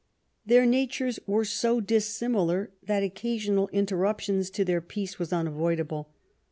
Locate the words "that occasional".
2.81-3.67